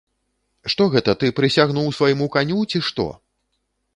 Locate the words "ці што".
2.75-3.05